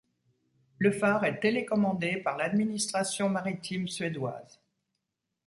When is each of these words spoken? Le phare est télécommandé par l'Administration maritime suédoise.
Le 0.79 0.91
phare 0.91 1.25
est 1.25 1.41
télécommandé 1.41 2.17
par 2.17 2.35
l'Administration 2.35 3.29
maritime 3.29 3.87
suédoise. 3.87 4.59